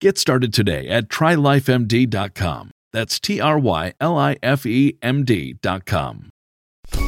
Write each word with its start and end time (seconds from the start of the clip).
Get 0.00 0.16
started 0.16 0.54
today 0.54 0.88
at 0.88 1.08
trylifemd.com. 1.08 2.70
That's 2.90 3.20
T 3.20 3.38
R 3.38 3.58
Y 3.58 3.92
L 4.00 4.16
I 4.16 4.36
F 4.42 4.64
E 4.64 4.96
M 5.02 5.26
D.com. 5.26 6.30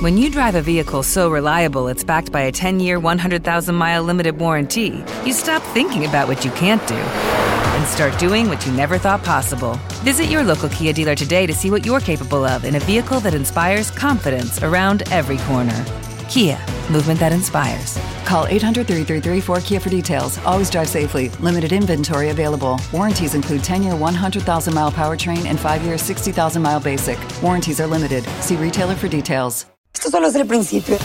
When 0.01 0.19
you 0.19 0.31
drive 0.31 0.57
a 0.57 0.61
vehicle 0.61 1.03
so 1.03 1.31
reliable 1.31 1.89
it's 1.89 2.05
backed 2.05 2.31
by 2.31 2.43
a 2.43 2.53
10 2.53 2.81
year, 2.81 3.01
100,000 3.01 3.75
mile 3.75 4.03
limited 4.03 4.39
warranty, 4.39 5.03
you 5.25 5.33
stop 5.33 5.63
thinking 5.73 6.05
about 6.05 6.29
what 6.29 6.45
you 6.45 6.51
can't 6.51 6.87
do 6.87 6.95
and 6.95 7.87
start 7.89 8.17
doing 8.19 8.49
what 8.49 8.65
you 8.67 8.73
never 8.73 8.99
thought 8.99 9.25
possible. 9.25 9.81
Visit 10.05 10.27
your 10.27 10.45
local 10.45 10.69
Kia 10.69 10.93
dealer 10.93 11.15
today 11.15 11.47
to 11.47 11.55
see 11.55 11.71
what 11.71 11.87
you're 11.87 11.99
capable 11.99 12.45
of 12.45 12.67
in 12.67 12.77
a 12.77 12.81
vehicle 12.81 13.21
that 13.21 13.33
inspires 13.33 13.91
confidence 13.91 14.63
around 14.63 15.03
every 15.11 15.39
corner. 15.39 15.85
Kia, 16.29 16.59
movement 16.91 17.19
that 17.21 17.33
inspires. 17.33 17.99
Call 18.33 18.47
800 18.47 18.87
333 18.87 19.41
4KIA 19.41 19.79
for 19.79 19.91
details. 19.91 20.39
Always 20.47 20.71
drive 20.71 20.89
safely. 20.89 21.29
Limited 21.41 21.71
inventory 21.71 22.31
available. 22.31 22.81
Warranties 22.91 23.35
include 23.35 23.63
10 23.63 23.83
year 23.83 23.95
100,000 23.95 24.73
mile 24.73 24.91
powertrain 24.91 25.45
and 25.45 25.61
5 25.61 25.83
year 25.85 25.99
60,000 25.99 26.63
mile 26.63 26.81
basic. 26.81 27.19
Warranties 27.43 27.79
are 27.79 27.87
limited. 27.87 28.25
See 28.41 28.57
retailer 28.57 28.95
for 28.95 29.09
details. 29.09 29.67
Esto 29.95 30.09
solo 30.09 30.29
es 30.29 30.35
el 30.35 30.47
principio. 30.47 30.97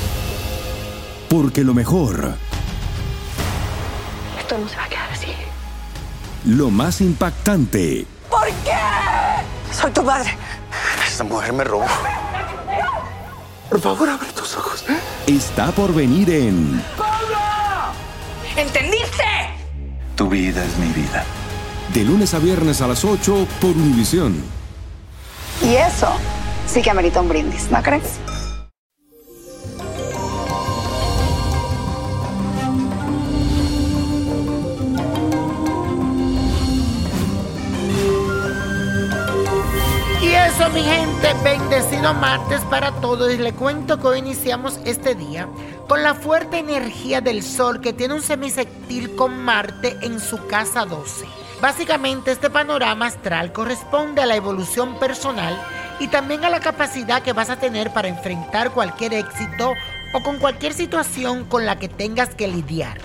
Porque 1.27 1.65
lo 1.65 1.73
mejor. 1.73 2.35
Esto 4.39 4.57
no 4.57 4.69
se 4.69 4.77
va 4.77 4.85
a 4.85 4.87
quedar 4.87 5.11
así. 5.11 5.33
Lo 6.45 6.69
más 6.69 7.01
impactante. 7.01 8.05
¿Por 8.29 8.47
qué? 8.63 8.79
Soy 9.73 9.91
tu 9.91 10.01
padre. 10.01 10.29
Esta 11.05 11.25
mujer 11.25 11.51
me 11.51 11.65
robó. 11.65 11.87
Por 13.69 13.81
favor, 13.81 14.07
abre 14.07 14.31
tus 14.31 14.55
ojos. 14.55 14.85
Está 15.27 15.73
por 15.73 15.93
venir 15.93 16.29
en. 16.29 16.81
¿Entendiste? 18.57 19.23
Tu 20.15 20.27
vida 20.27 20.65
es 20.65 20.77
mi 20.79 20.87
vida. 20.87 21.23
De 21.93 22.03
lunes 22.03 22.33
a 22.33 22.39
viernes 22.39 22.81
a 22.81 22.87
las 22.87 23.05
8 23.05 23.47
por 23.61 23.69
Univisión. 23.69 24.43
Y 25.61 25.75
eso 25.75 26.11
sí 26.65 26.81
que 26.81 26.89
amerita 26.89 27.21
un 27.21 27.29
brindis, 27.29 27.69
¿no 27.69 27.83
crees? 27.83 28.19
Y 40.19 40.33
eso, 40.33 40.69
mi 40.73 40.81
gente, 40.81 41.33
bendecido 41.43 42.11
martes 42.15 42.61
para 42.61 42.91
todos. 42.93 43.31
Y 43.31 43.37
le 43.37 43.53
cuento 43.53 43.99
que 43.99 44.07
hoy 44.07 44.17
iniciamos 44.17 44.79
este 44.83 45.13
día 45.13 45.47
con 45.87 46.03
la 46.03 46.13
fuerte 46.13 46.59
energía 46.59 47.21
del 47.21 47.41
Sol 47.41 47.79
que 47.79 47.93
tiene 47.93 48.13
un 48.13 48.21
semisectil 48.21 49.15
con 49.15 49.37
Marte 49.43 49.97
en 50.01 50.19
su 50.19 50.45
casa 50.47 50.85
12. 50.85 51.25
Básicamente, 51.61 52.31
este 52.31 52.49
panorama 52.49 53.07
astral 53.07 53.51
corresponde 53.53 54.21
a 54.21 54.25
la 54.25 54.35
evolución 54.35 54.99
personal 54.99 55.59
y 55.99 56.07
también 56.09 56.45
a 56.45 56.49
la 56.49 56.59
capacidad 56.59 57.23
que 57.23 57.33
vas 57.33 57.49
a 57.49 57.59
tener 57.59 57.91
para 57.91 58.09
enfrentar 58.09 58.71
cualquier 58.71 59.13
éxito 59.13 59.73
o 60.13 60.21
con 60.21 60.37
cualquier 60.37 60.73
situación 60.73 61.45
con 61.45 61.65
la 61.65 61.79
que 61.79 61.87
tengas 61.87 62.35
que 62.35 62.47
lidiar. 62.47 62.99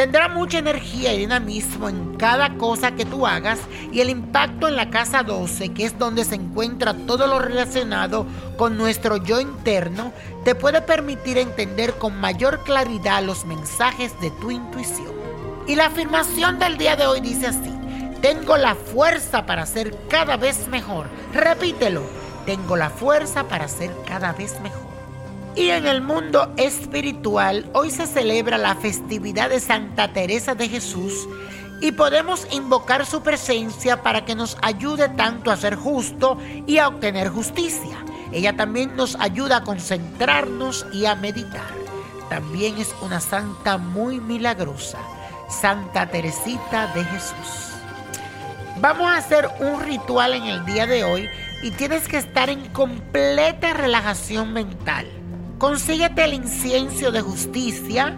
Tendrá 0.00 0.28
mucha 0.28 0.56
energía 0.56 1.12
y 1.12 1.18
dinamismo 1.18 1.90
en 1.90 2.16
cada 2.16 2.54
cosa 2.54 2.92
que 2.92 3.04
tú 3.04 3.26
hagas 3.26 3.58
y 3.92 4.00
el 4.00 4.08
impacto 4.08 4.66
en 4.66 4.74
la 4.74 4.88
casa 4.88 5.22
12, 5.22 5.74
que 5.74 5.84
es 5.84 5.98
donde 5.98 6.24
se 6.24 6.36
encuentra 6.36 6.94
todo 6.94 7.26
lo 7.26 7.38
relacionado 7.38 8.24
con 8.56 8.78
nuestro 8.78 9.18
yo 9.18 9.42
interno, 9.42 10.10
te 10.42 10.54
puede 10.54 10.80
permitir 10.80 11.36
entender 11.36 11.92
con 11.98 12.18
mayor 12.18 12.64
claridad 12.64 13.22
los 13.22 13.44
mensajes 13.44 14.18
de 14.22 14.30
tu 14.40 14.50
intuición. 14.50 15.12
Y 15.66 15.74
la 15.74 15.88
afirmación 15.88 16.58
del 16.58 16.78
día 16.78 16.96
de 16.96 17.06
hoy 17.06 17.20
dice 17.20 17.48
así, 17.48 17.70
tengo 18.22 18.56
la 18.56 18.76
fuerza 18.76 19.44
para 19.44 19.66
ser 19.66 19.94
cada 20.08 20.38
vez 20.38 20.66
mejor. 20.68 21.08
Repítelo, 21.34 22.04
tengo 22.46 22.74
la 22.74 22.88
fuerza 22.88 23.44
para 23.48 23.68
ser 23.68 23.94
cada 24.06 24.32
vez 24.32 24.58
mejor. 24.62 24.89
Y 25.56 25.70
en 25.70 25.86
el 25.86 26.00
mundo 26.00 26.52
espiritual, 26.56 27.68
hoy 27.74 27.90
se 27.90 28.06
celebra 28.06 28.56
la 28.56 28.76
festividad 28.76 29.50
de 29.50 29.60
Santa 29.60 30.12
Teresa 30.12 30.54
de 30.54 30.68
Jesús 30.68 31.28
y 31.80 31.92
podemos 31.92 32.46
invocar 32.52 33.04
su 33.04 33.22
presencia 33.22 34.02
para 34.02 34.24
que 34.24 34.34
nos 34.34 34.56
ayude 34.62 35.08
tanto 35.08 35.50
a 35.50 35.56
ser 35.56 35.74
justo 35.74 36.38
y 36.66 36.78
a 36.78 36.88
obtener 36.88 37.28
justicia. 37.30 37.98
Ella 38.32 38.56
también 38.56 38.94
nos 38.94 39.16
ayuda 39.16 39.58
a 39.58 39.64
concentrarnos 39.64 40.86
y 40.92 41.06
a 41.06 41.16
meditar. 41.16 41.80
También 42.28 42.78
es 42.78 42.94
una 43.02 43.20
santa 43.20 43.76
muy 43.76 44.20
milagrosa, 44.20 44.98
Santa 45.48 46.06
Teresita 46.06 46.92
de 46.94 47.04
Jesús. 47.04 47.74
Vamos 48.80 49.08
a 49.08 49.16
hacer 49.16 49.48
un 49.58 49.80
ritual 49.80 50.34
en 50.34 50.44
el 50.44 50.64
día 50.64 50.86
de 50.86 51.02
hoy 51.02 51.28
y 51.62 51.72
tienes 51.72 52.06
que 52.06 52.18
estar 52.18 52.48
en 52.48 52.68
completa 52.68 53.74
relajación 53.74 54.52
mental. 54.52 55.19
Consíguete 55.60 56.24
el 56.24 56.32
incienso 56.32 57.12
de 57.12 57.20
justicia 57.20 58.16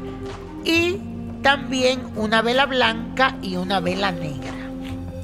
y 0.63 0.97
también 1.43 2.01
una 2.15 2.41
vela 2.41 2.67
blanca 2.67 3.35
y 3.43 3.57
una 3.57 3.81
vela 3.81 4.13
negra. 4.13 4.53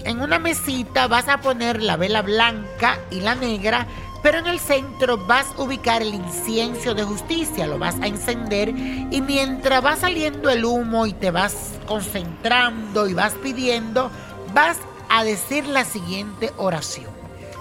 En 0.02 0.20
una 0.20 0.40
mesita 0.40 1.06
vas 1.06 1.28
a 1.28 1.40
poner 1.40 1.80
la 1.80 1.96
vela 1.96 2.22
blanca 2.22 2.98
y 3.12 3.20
la 3.20 3.36
negra, 3.36 3.86
pero 4.20 4.38
en 4.38 4.48
el 4.48 4.58
centro 4.58 5.16
vas 5.28 5.46
a 5.56 5.62
ubicar 5.62 6.02
el 6.02 6.12
incienso 6.12 6.92
de 6.92 7.04
justicia, 7.04 7.68
lo 7.68 7.78
vas 7.78 7.94
a 8.00 8.08
encender 8.08 8.70
y 8.70 9.20
mientras 9.24 9.84
va 9.84 9.94
saliendo 9.94 10.50
el 10.50 10.64
humo 10.64 11.06
y 11.06 11.12
te 11.12 11.30
vas 11.30 11.74
concentrando 11.86 13.08
y 13.08 13.14
vas 13.14 13.34
pidiendo, 13.34 14.10
vas 14.52 14.78
a 15.08 15.22
decir 15.22 15.68
la 15.68 15.84
siguiente 15.84 16.52
oración. 16.56 17.12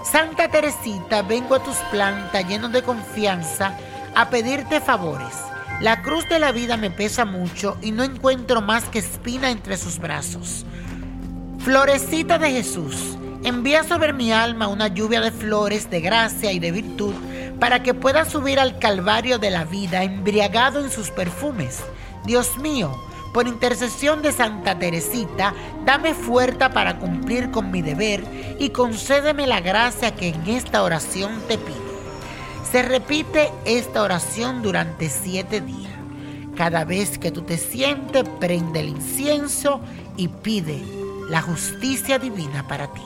Santa 0.02 0.50
Teresita, 0.50 1.22
vengo 1.22 1.54
a 1.54 1.62
tus 1.62 1.76
plantas 1.92 2.44
lleno 2.48 2.68
de 2.70 2.82
confianza 2.82 3.78
a 4.18 4.30
pedirte 4.30 4.80
favores. 4.80 5.32
La 5.80 6.02
cruz 6.02 6.28
de 6.28 6.40
la 6.40 6.50
vida 6.50 6.76
me 6.76 6.90
pesa 6.90 7.24
mucho 7.24 7.78
y 7.80 7.92
no 7.92 8.02
encuentro 8.02 8.60
más 8.60 8.82
que 8.88 8.98
espina 8.98 9.48
entre 9.52 9.76
sus 9.76 10.00
brazos. 10.00 10.66
Florecita 11.60 12.36
de 12.36 12.50
Jesús, 12.50 13.16
envía 13.44 13.84
sobre 13.84 14.12
mi 14.12 14.32
alma 14.32 14.66
una 14.66 14.88
lluvia 14.88 15.20
de 15.20 15.30
flores, 15.30 15.88
de 15.88 16.00
gracia 16.00 16.50
y 16.50 16.58
de 16.58 16.72
virtud, 16.72 17.14
para 17.60 17.84
que 17.84 17.94
pueda 17.94 18.24
subir 18.24 18.58
al 18.58 18.80
calvario 18.80 19.38
de 19.38 19.50
la 19.50 19.64
vida 19.64 20.02
embriagado 20.02 20.84
en 20.84 20.90
sus 20.90 21.10
perfumes. 21.10 21.78
Dios 22.24 22.58
mío, 22.58 23.00
por 23.32 23.46
intercesión 23.46 24.20
de 24.20 24.32
Santa 24.32 24.80
Teresita, 24.80 25.54
dame 25.84 26.14
fuerza 26.14 26.70
para 26.70 26.98
cumplir 26.98 27.52
con 27.52 27.70
mi 27.70 27.82
deber 27.82 28.24
y 28.58 28.70
concédeme 28.70 29.46
la 29.46 29.60
gracia 29.60 30.16
que 30.16 30.30
en 30.30 30.44
esta 30.48 30.82
oración 30.82 31.40
te 31.46 31.56
pido. 31.56 31.87
Se 32.70 32.82
repite 32.82 33.50
esta 33.64 34.02
oración 34.02 34.62
durante 34.62 35.08
siete 35.08 35.62
días. 35.62 35.92
Cada 36.54 36.84
vez 36.84 37.18
que 37.18 37.30
tú 37.30 37.42
te 37.42 37.56
sientes, 37.56 38.24
prende 38.40 38.80
el 38.80 38.90
incienso 38.90 39.80
y 40.16 40.28
pide 40.28 40.82
la 41.30 41.40
justicia 41.40 42.18
divina 42.18 42.66
para 42.68 42.88
ti. 42.92 43.02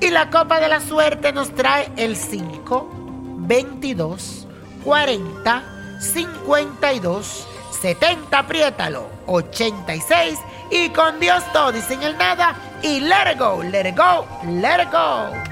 Y 0.00 0.10
la 0.10 0.28
copa 0.30 0.60
de 0.60 0.68
la 0.68 0.80
suerte 0.80 1.32
nos 1.32 1.54
trae 1.54 1.90
el 1.96 2.16
5, 2.16 2.90
22, 3.38 4.46
40, 4.84 5.62
52, 6.00 7.48
70, 7.80 8.38
apriétalo, 8.38 9.08
86 9.26 10.38
y 10.70 10.90
con 10.90 11.20
Dios 11.20 11.42
todo 11.52 11.76
y 11.76 11.80
sin 11.80 12.02
el 12.02 12.18
nada 12.18 12.54
y 12.82 13.00
let 13.00 13.32
it 13.32 13.38
go, 13.38 13.62
let 13.62 13.88
it 13.88 13.96
go, 13.96 14.26
let 14.44 14.82
it 14.82 14.90
go. 14.90 15.51